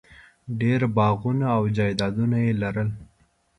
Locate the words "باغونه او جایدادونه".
0.97-2.37